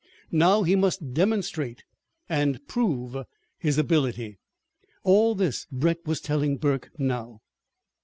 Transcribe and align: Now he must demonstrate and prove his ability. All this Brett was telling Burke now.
Now 0.31 0.63
he 0.63 0.75
must 0.75 1.13
demonstrate 1.13 1.83
and 2.27 2.65
prove 2.67 3.15
his 3.59 3.77
ability. 3.77 4.39
All 5.03 5.35
this 5.35 5.67
Brett 5.71 5.99
was 6.07 6.19
telling 6.19 6.57
Burke 6.57 6.89
now. 6.97 7.41